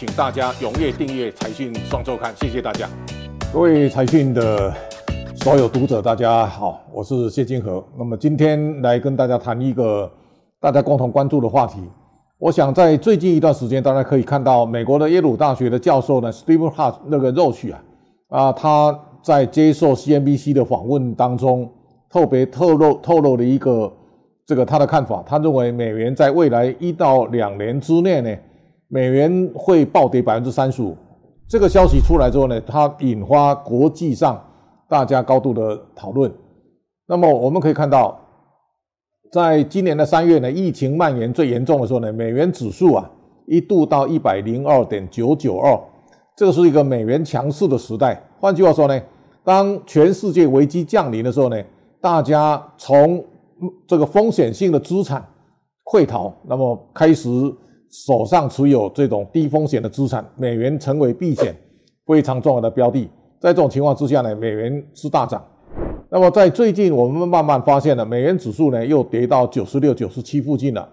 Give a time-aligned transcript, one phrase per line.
[0.00, 2.88] 请大家踊跃订阅财讯双周刊，谢谢大家。
[3.52, 4.72] 各位财讯的
[5.34, 7.84] 所有读者，大家好，我是谢金河。
[7.98, 10.10] 那么今天来跟大家谈一个
[10.58, 11.82] 大家共同关注的话题。
[12.38, 17.82] 我想在最近一段时间，大家可以看到美国的耶鲁大学的教授呢，Stephen Hart 那个 Roach 啊，
[18.30, 21.70] 啊，他在接受 CNBC 的访问当中，
[22.08, 23.92] 特别透露透露了一个
[24.46, 25.22] 这个他的看法。
[25.26, 28.34] 他认为美元在未来一到两年之内呢，
[28.90, 30.94] 美元会暴跌百分之三十五。
[31.48, 34.44] 这个消息出来之后呢，它引发国际上
[34.88, 36.30] 大家高度的讨论。
[37.06, 38.20] 那么我们可以看到。
[39.32, 43.08] 在今年的三月呢，疫情蔓延最严重的时候呢，美元指数啊
[43.46, 45.78] 一度到一百零二点九九二，
[46.36, 48.20] 这个是一个美元强势的时代。
[48.40, 49.00] 换句话说呢，
[49.44, 51.56] 当全世界危机降临的时候呢，
[52.00, 53.24] 大家从
[53.86, 55.24] 这个风险性的资产
[55.84, 57.28] 溃逃，那么开始
[57.90, 61.54] 手上持有这种低风险的资产，美元成为避险
[62.06, 63.08] 非常重要的标的。
[63.40, 65.44] 在这种情况之下呢，美元是大涨。
[66.10, 70.88] 那么在最近，我们慢慢发现了美元指数呢又跌到九十六、九十七附近了。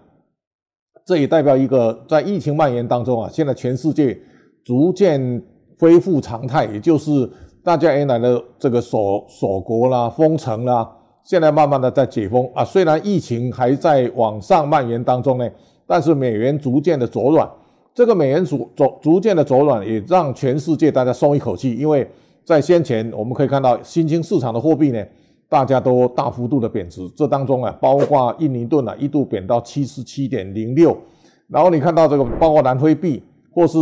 [1.05, 4.17] 这也代表一个在疫情蔓延当中啊，现在全世界
[4.65, 5.41] 逐渐
[5.79, 7.29] 恢复常态，也就是
[7.63, 10.89] 大家原来的这个锁锁国啦、封城啦，
[11.23, 12.63] 现在慢慢的在解封啊。
[12.63, 15.49] 虽然疫情还在往上蔓延当中呢，
[15.87, 17.49] 但是美元逐渐的走软。
[17.95, 22.07] 这个美元逐走逐渐的走软，也让全世界大家松一口气，因为。
[22.47, 25.05] 在先前，我们可以看到新兴市场的货币呢，
[25.49, 27.05] 大家都大幅度的贬值。
[27.09, 30.97] 这当中啊，包括印尼盾啊，一度贬到七十七点零六。
[31.49, 33.21] 然后你看到这个，包括南非币，
[33.53, 33.77] 或是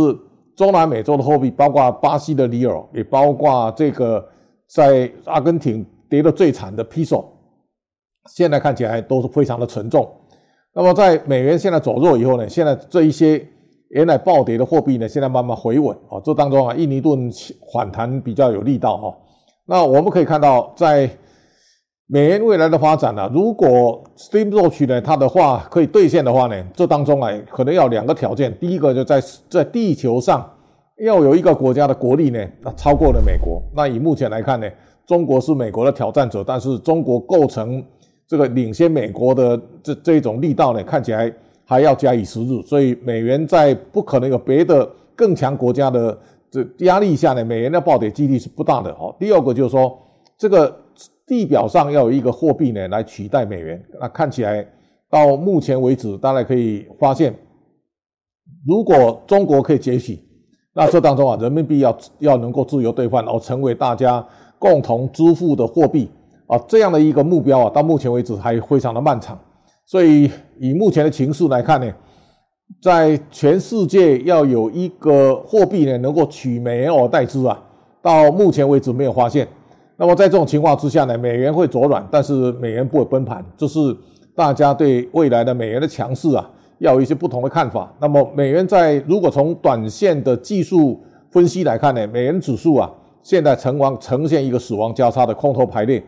[0.56, 4.28] 中南美洲的货币，包括巴西的里尔，也包括这个
[4.66, 7.24] 在阿根廷跌得最惨的 p i s o
[8.28, 10.10] 现在看起来都是非常的沉重。
[10.76, 13.44] 那么在美元现在走弱以后呢，现在这一些。
[13.90, 16.18] 原来暴跌的货币呢，现在慢慢回稳啊。
[16.22, 17.30] 这当中啊，印尼盾
[17.72, 19.16] 反弹比较有力道哈。
[19.64, 21.08] 那我们可以看到，在
[22.08, 28.52] 美元未来的发展呢，如果 Steam 做取呢，它的话可以兑现的话呢，这当中啊，可能要两个条件。
[28.58, 30.44] 第一个就在在地球上
[30.98, 33.62] 要有一个国家的国力呢，那超过了美国。
[33.72, 34.68] 那以目前来看呢，
[35.06, 37.82] 中国是美国的挑战者，但是中国构成
[38.28, 41.32] 这个领先美国的这这种力道呢，看起来。
[41.68, 46.16] 还要加以时日，所以美元在不可能有别的更强国家的
[46.48, 48.92] 这压力下呢，美元的暴跌几率是不大的。
[48.92, 49.98] 哦，第二个就是说，
[50.38, 50.72] 这个
[51.26, 53.84] 地表上要有一个货币呢来取代美元。
[54.00, 54.64] 那看起来
[55.10, 57.34] 到目前为止，大家可以发现，
[58.64, 60.22] 如果中国可以崛起，
[60.72, 64.24] 那这当中啊，人民币要要能够自由兑换，而成为大家
[64.56, 66.08] 共同支付的货币
[66.46, 69.38] 啊，这样的一个目标啊，到目前为止还非常的漫长。
[69.84, 71.92] 所以，以目前的情势来看呢，
[72.82, 77.62] 在全世界要有一个货币呢，能够取美元而代之啊，
[78.02, 79.46] 到目前为止没有发现。
[79.96, 83.78] 那么在这种情况之下呢，美元会走软，但是美元不会崩盘，这是
[84.34, 87.92] 大家对未来的美元的强势啊，要有一些不同的看法。
[88.00, 92.92] 那么，美元在如果从短线的技术分析来看呢，美元指数啊，
[93.22, 96.02] 现在成亡呈现一个死亡交叉的空头排列，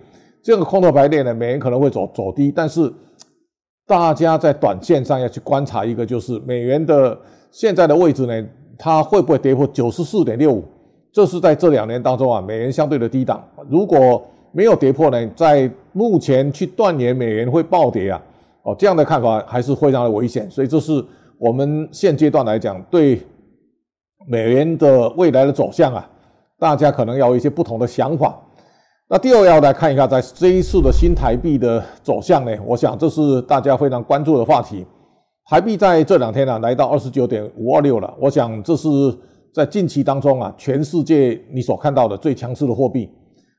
[0.48, 2.90] 这个空头排列呢，美元可能会走走低，但是。
[3.86, 7.18] 大家在短线上要去观察一个，就是美元的
[7.50, 8.48] 现在的位置呢，
[8.78, 10.64] 它会不会跌破九十四点六五？
[11.12, 13.42] 这是在这两年当中啊，美元相对的低档。
[13.68, 14.22] 如果
[14.52, 18.22] 没有跌破呢，在目前去断言美元会暴跌啊，
[18.62, 20.50] 哦，这样的看法还是非常的危险。
[20.50, 21.04] 所以这是
[21.38, 23.20] 我们现阶段来讲对
[24.26, 26.10] 美元的未来的走向啊，
[26.58, 28.38] 大家可能要有一些不同的想法。
[29.10, 34.84] 那第二要来看一下，在这一次的新台币的走向呢，我想这是大家非常关注的话题。
[35.46, 38.14] 台币在这两天呢，来到二十九点五二六了。
[38.20, 38.88] 我想这是
[39.50, 43.08] 在近期当中啊，全世界你所看到的最强势的货币。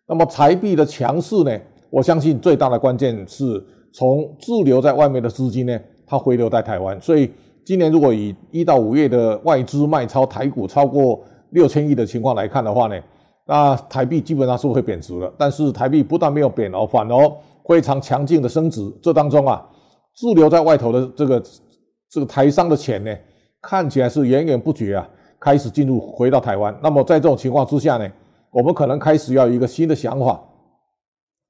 [0.07, 1.59] 那么台币的强势呢，
[1.89, 3.43] 我相信最大的关键是
[3.91, 7.01] 从滞留在外面的资金呢，它回流在台湾。
[7.01, 7.27] 所以
[7.65, 11.19] 今年如果以一到五月的外资卖超台股超过
[11.50, 12.95] 六千亿的情况来看的话呢？
[13.51, 17.31] 那台币基本上是会贬值了，但是台币不但没有贬哦，反而
[17.68, 18.80] 非常强劲的升值。
[19.01, 19.68] 这当中啊，
[20.13, 21.44] 滞留在外头的这个
[22.12, 23.12] 这个台商的钱呢，
[23.60, 25.10] 看起来是源源不绝啊，
[25.40, 26.78] 开始进入回到台湾。
[26.84, 28.07] 那么在这种情况之下呢，
[28.51, 30.40] 我们可能开始要一个新的想法。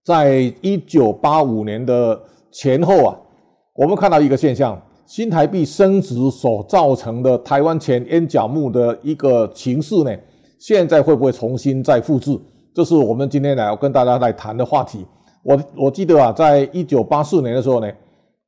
[0.06, 2.18] 在一九八五年的
[2.50, 3.19] 前后啊，
[3.75, 10.18] 我们看到一个现象：新台币升值所造成的台湾钱淹脚目的一个情势呢。
[10.59, 12.38] 现在会不会重新再复制？
[12.73, 15.06] 这是我们今天来要跟大家来谈的话题。
[15.41, 17.89] 我我记得啊，在一九八四年的时候呢，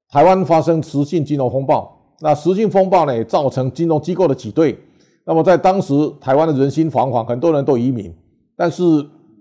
[0.10, 1.90] 台湾发生实性金融风暴。
[2.20, 4.78] 那实性风暴呢，造成金融机构的挤兑。
[5.26, 8.14] 那么在当时台湾的人心惶惶，很多人都移民。
[8.58, 8.84] 但是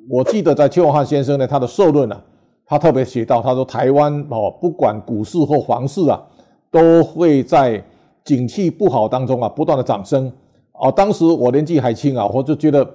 [0.09, 2.23] 我记得在邱永汉先生呢，他的社论啊，
[2.65, 6.23] 他特别写到，他说台湾哦，不管股市或房市啊，
[6.71, 7.85] 都会在
[8.25, 10.33] 景气不好当中啊，不断的涨升。
[10.81, 12.89] 哦，当时我年纪还轻啊，我就觉得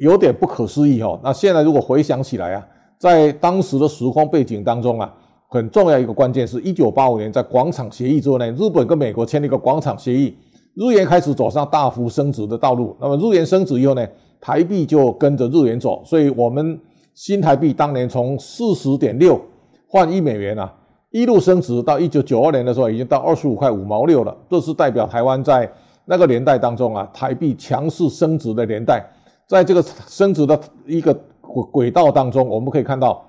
[0.00, 1.18] 有点不可思议哦。
[1.22, 2.66] 那现在如果回想起来啊，
[2.98, 5.14] 在当时的时空背景当中啊，
[5.48, 10.36] 很重要一个关键是，一九八五年在广场协议之后呢，日本跟美国签了一个广场协议，
[10.74, 12.96] 日元开始走上大幅升值的道路。
[13.00, 14.04] 那么日元升值以后呢，
[14.40, 16.80] 台币就跟着日元走，所以我们
[17.14, 19.40] 新台币当年从四十点六
[19.86, 20.74] 换一美元啊，
[21.12, 24.36] 一路升值到一九九二年的时候，已经到二十五块五毛六了。
[24.50, 25.70] 这是代表台湾在。
[26.10, 29.04] 那个年代当中啊，台币强势升值的年代，
[29.46, 31.12] 在这个升值的一个
[31.42, 33.22] 轨轨道当中，我们可以看到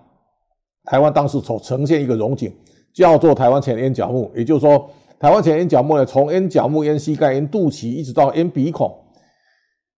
[0.86, 2.50] 台湾当时所呈现一个荣景，
[2.94, 4.90] 叫做台湾前烟角木，也就是说，
[5.20, 8.90] 台湾前烟角木呢，从烟角木、烟膝盖、烟肚脐一直到烟鼻孔，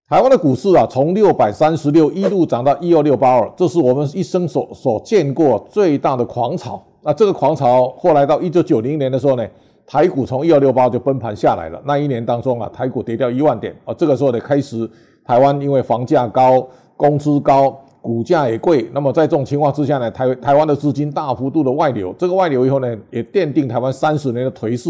[0.10, 6.82] 台湾的股市啊，从六百三十六一路涨到一二六八二，这是我们一生所所见过最大的狂潮。
[7.04, 9.48] 那这个狂潮后来到一九九零年的时候呢？
[9.86, 11.82] 台股从一二六八就崩盘下来了。
[11.86, 13.94] 那一年当中啊，台股跌掉一万点啊。
[13.94, 14.90] 这个时候呢，开始
[15.26, 18.90] 台湾因为房价高、工资高、股价也贵。
[18.94, 22.14] 那么在这种情况之下呢，台台湾的资金大幅度的外流。
[22.18, 24.90] 这个外流以后呢，也奠定台湾三十年的颓势。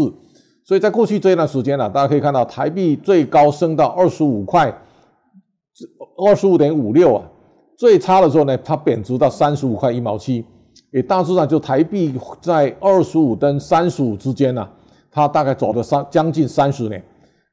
[0.64, 4.72] 所以在过去这一段时间呢，大家可以看到台币最高升到二十五块，
[6.26, 7.24] 二十五点五六啊。
[7.76, 10.44] 最差的时候呢，它贬值到三十五块一毛七。
[10.92, 14.66] 也大致上就台币在二十五跟三十五之间呢。
[15.14, 17.04] 它大概走了三将近三十年，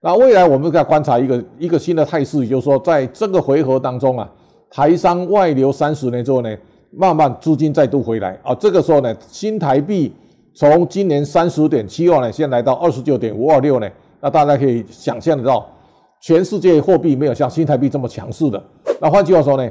[0.02, 4.32] 那未来我们再观察一个一个新的态势，也就是说，在这个回合当中啊，
[4.72, 6.58] 台商外流三十年之后呢，
[6.90, 10.16] 慢慢资金再度回来啊，这个时候呢，新台币
[10.56, 13.90] 从今年三十点七二呢，先来到二十九点五二六呢，
[14.22, 15.68] 那大家可以想象得到，
[16.22, 18.64] 全世界货币没有像新台币这么强势的。
[19.02, 19.70] 那换句话说呢，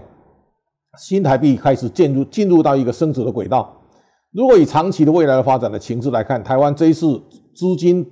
[0.98, 3.74] 新台币开始进入进入到一个升值的轨道。
[4.32, 7.18] 如果以长期的未来的发展的情势来看，台湾这一次。
[7.58, 8.08] 资金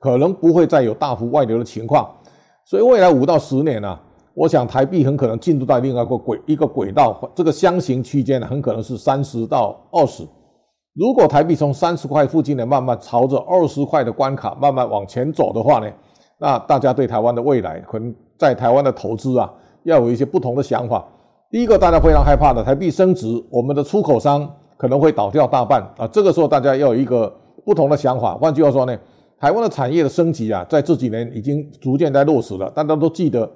[0.00, 2.08] 可能不会再有大幅外流的情况，
[2.64, 3.98] 所以未来五到十年呢，
[4.32, 10.26] 我想台币很可能进入到另外一个轨一个轨道，这个箱型区间呢，很可能是三十到二十。
[10.94, 15.92] 如果台币从三十块附近呢，慢慢朝着二十块的关卡慢慢往前走的话呢，
[16.40, 19.52] 那大家对台湾的未来，可能在台湾的投资啊，
[19.82, 21.06] 要有一些不同的想法。
[21.50, 27.30] 第一个，大家非常害怕的，台币升值，我们的出口商可能会倒掉大半啊，这个时候大家要有一个。
[27.68, 28.98] 不同的想法，换句话说呢，
[29.38, 32.70] 台湾的产业的升级啊，在这几年已经逐渐在落实了。
[32.70, 33.46] 大家都记得，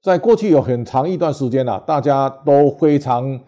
[0.00, 3.40] 在过去有很长一段时间啊，大家都非常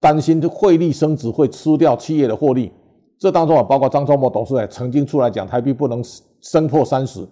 [0.00, 2.72] 担心汇率升值会吃掉企业的获利。
[3.20, 6.02] 这当中啊，包括张忠谋董事长曾经出来讲，台币不能
[6.42, 7.24] 升破三十。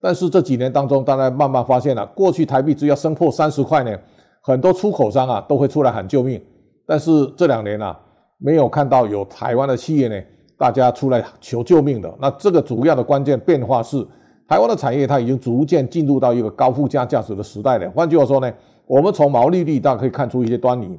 [0.00, 3.94] 但是这几年当中，大家慢慢发现了，过去台币只要升破三十块呢，
[4.40, 6.40] 很多出口商啊都会出来喊救命。
[6.86, 8.00] 但是这两年啊，
[8.38, 10.18] 没有看到有台湾的企业呢。
[10.56, 14.06] 大家出来求救命的，那这个主要的关键变化是，
[14.46, 17.90] 台湾的产业它已经逐渐进入到一个高附加价值的时代了。
[17.90, 18.52] 换句话说呢，
[18.86, 20.98] 我们从毛利率大家可以看出一些端倪。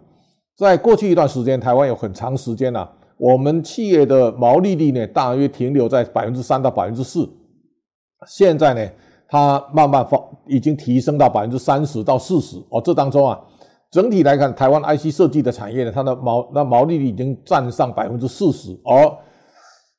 [0.58, 2.88] 在过去一段时间，台湾有很长时间呢，
[3.18, 7.30] 我们企业的毛利率呢大约停留在百分之三到百分之四，
[8.28, 8.90] 现在呢，
[9.28, 12.58] 它慢慢发已经提升到百分之三十到四十。
[12.70, 13.40] 哦，这当中啊，
[13.92, 19.18] 整体来看，台湾 IC 设计的产业呢，它的毛那毛利率已经占上百分之四十，而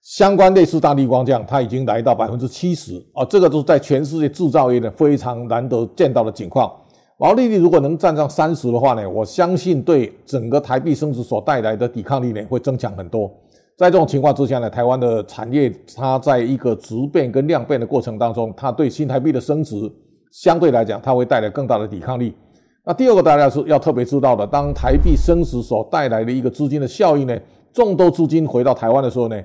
[0.07, 6.73] 相关类似大力光这样，它已经来到百分之七十啊，这个都是在全世界制造业的非常难得见到的情况。
[7.19, 13.29] 毛利率如果能占上三十的话呢，我相信对整个台币升值所带来的抵抗力呢会增强很多。
[13.77, 19.75] 在这种情况之下呢，台湾的产业它在一个质变跟量变的过程当中，它对新台币的升值
[20.31, 22.33] 相对来讲，它会带来更大的抵抗力。
[22.85, 27.37] 那第二个大家是要特别知道的，当台币升值所带来的一个资金的效应呢，
[27.73, 29.37] 众多资金回到台湾的时候呢。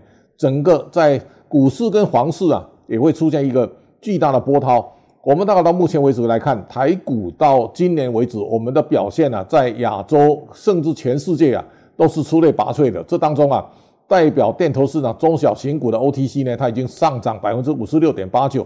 [0.41, 3.71] 整个在股市跟房市啊，也会出现一个
[4.01, 4.91] 巨大的波涛。
[5.24, 11.63] 我们大概到目前为止来看，台股到今年为止，我们的表现呢，在亚洲甚至全世界啊，
[11.95, 13.03] 都是出类拔萃的。
[13.03, 13.63] 这当中啊，
[14.07, 18.65] 代表电投市场中小型股的 OTC 呢，它已经上涨百分之五十六点八九。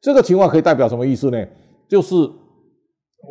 [0.00, 1.40] 这个情况可以代表什么意思呢？
[1.88, 2.16] 就是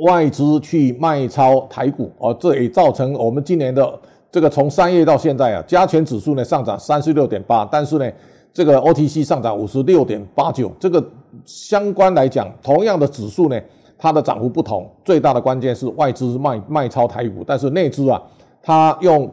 [0.06, 4.00] 外资去卖超台股，而这也造成我们今年的。
[4.32, 8.10] 这个从三月到现在啊，加权指数呢上涨三十六点八，但是呢，
[8.54, 10.72] 这个 OTC 上涨五十六点八九。
[10.80, 11.04] 这个
[11.44, 13.60] 相关来讲，同样的指数呢，
[13.98, 14.90] 它的涨幅不同。
[15.04, 18.22] 最大的关键是外资卖卖超台股，但是内资啊，
[18.62, 19.30] 它用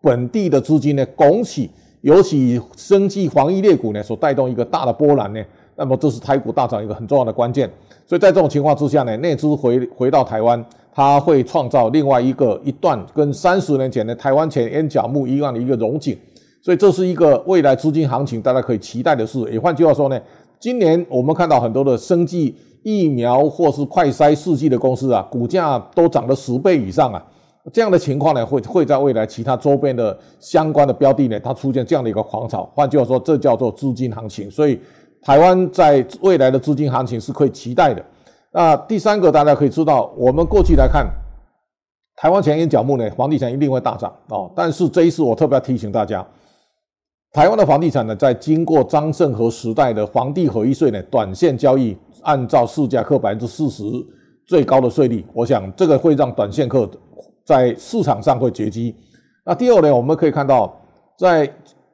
[0.00, 5.44] 本地的资金呢拱起，尤其生技防疫类股呢所带动一个大的波澜呢，
[5.76, 7.70] 那么这是台股大涨一个很重要的关键。
[8.06, 10.64] 所以在这种情况之下呢，内资回回到台湾，
[10.98, 16.18] 它会创造另外一个一段跟三十年前的台湾前烟角木一样的一个融景。
[16.60, 19.38] 所以这是一个未来资金行情，大家可以期待的事。
[19.52, 20.20] 也换句话说呢，
[20.58, 22.52] 今年我们看到很多的生技
[22.82, 27.24] 疫苗或是快筛试剂的公司啊，股价都涨了十倍以上啊。
[27.72, 32.68] 这样的情况呢，会会在未来其他周边的相关的标的呢，它出现这样的一个狂潮。
[32.74, 34.50] 换句话说，这叫做资金行情。
[34.50, 34.76] 所以
[35.22, 38.04] 台湾在未来的资金行情是可以期待的。
[38.52, 41.06] 那第三个，大家可以知道，我们过去来看，
[42.16, 44.50] 台湾前沿角木呢，房地产一定会大涨哦。
[44.56, 46.26] 但是这一次，我特别要提醒大家。
[47.32, 53.84] 台湾的房地产呢，在经过张盛和时代的房地合一税呢，短线交易按照市价扣百分之四十
[54.46, 56.88] 最高的税率，我想这个会让短线客
[57.44, 58.96] 在市场上会绝迹。
[59.44, 60.74] 那第二呢，我们可以看到，
[61.18, 61.48] 在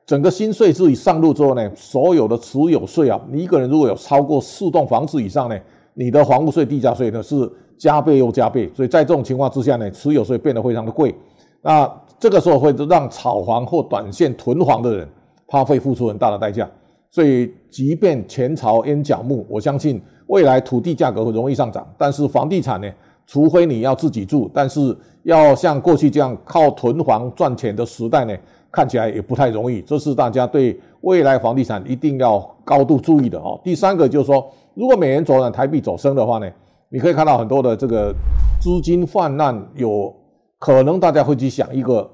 [0.07, 5.59] 整个新税制上路之后呢，所有的持有税啊，你一个人如果有超过四栋房子以上呢，
[5.95, 8.71] 你的房屋税、地价税呢是加倍又加倍。
[8.75, 11.15] 所以在这种情况之下呢，持有税变得非常的贵。
[11.63, 15.09] 那这个时候会让炒房或短线囤房的人。
[15.47, 16.69] 他会付出很大的代价，
[17.11, 22.91] 所以即便前朝烟角木，我相信未来土地价格会容易上涨，但是房地产呢，
[23.27, 28.35] 除非你要自己住，但是要像过去这样靠囤房赚钱的时代呢，
[28.73, 29.83] 看起来也不太容易。
[29.83, 33.61] 这是大家对未来房地产一定要高度注意的哦。
[33.63, 36.51] 第三个就是说，如果美元走软，台币走升的话呢，
[36.89, 38.13] 你可以看到很多的这个
[38.61, 40.13] 资金泛滥，有
[40.59, 42.09] 可能大家会去想一个，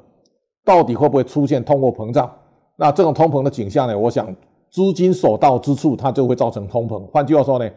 [0.65, 2.31] 到底会不会出现通货膨胀？
[2.77, 3.99] 那这种通膨的景象呢？
[3.99, 4.27] 我想
[4.71, 7.05] 资金所到之处，它就会造成通膨。
[7.07, 7.69] 换句话说呢，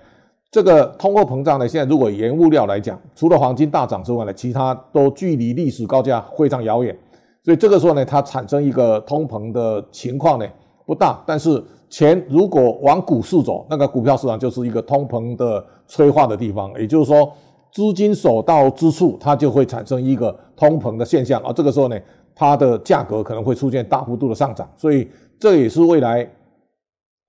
[0.51, 6.97] 这个通货膨胀呢，现在如果原物料来讲，除了黄金大涨之外呢，其他都距离历史高价非常遥远。
[7.43, 10.45] 所以这个时候呢，它产生一个通膨的情况呢
[10.85, 11.23] 不大。
[11.25, 16.71] 但是钱如果往股市走，那个股票市场就是一个通膨的催化的地方。
[16.79, 17.31] 也就是说，
[17.71, 21.41] 资金所到之处，它就会产生一个通膨的现象。
[21.43, 21.99] 而这个时候呢，
[22.35, 25.07] 它的价格可能会出现大幅度的上涨，所以
[25.39, 26.27] 这也是未来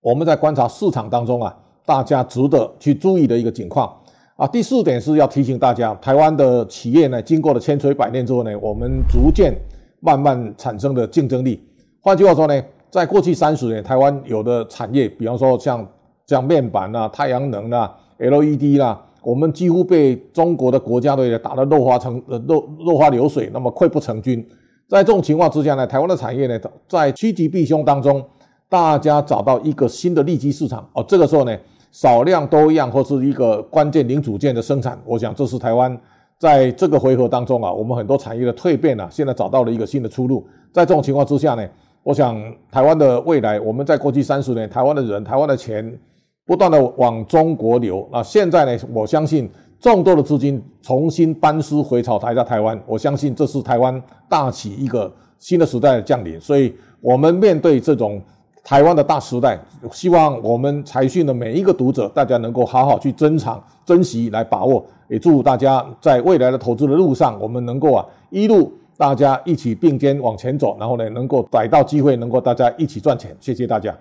[0.01, 1.57] 我们在观察市场当中啊，
[1.87, 3.95] 大家值得去注意的一个情况
[4.37, 4.47] 啊。
[4.47, 9.55] 第四点是要提醒大家，台湾的企业呢，经过了千锤百炼之后呢，我们逐渐
[10.01, 11.63] 慢慢产生的竞争力。
[12.01, 12.63] 换句话说呢，
[12.95, 15.85] 在过去三十年，台湾有的产业，比方说像
[16.29, 24.47] 像面板啊、太阳能啊、LED 啦，我们几乎被中国的国家队打得落花成呃落落花流水，那么溃不成军。
[24.87, 28.25] 在这种情况之下呢，台湾的产业呢，在趋吉避凶当中，
[28.69, 31.05] 大家找到一个新的利基市场哦。
[31.09, 31.59] 这个时候呢，
[31.91, 36.01] 少量多样或是一个关键零组件的生产，我想这是台湾
[36.39, 40.47] 在这个回合当中啊，我们很多产业的蜕变啊，现在找到了一个新的出路。
[40.73, 41.69] 在这种情况之下呢，
[42.05, 45.99] 我想台湾的未来，我们在过去三十年，台湾的人、台湾的钱
[46.47, 48.23] 不断的往中国流那。
[48.23, 49.51] 现在呢，我相信。
[49.81, 56.41] 众多的资金重新班师回朝台在台湾，我相信这是台湾大起一个新的时代的降临。
[56.41, 58.19] 所以，我们面对这种
[58.63, 59.61] 台湾的大时代，
[59.93, 64.83] 希望我们财讯的每一个读者，大家能够好好去珍藏、珍惜来把握。
[65.07, 73.37] 也祝大家在未来的投资的路上，我们能够啊一路大家一起并肩往前走，然后呢，能够逮到机会，能够大家一起赚钱。
[73.41, 73.97] 谢谢大家。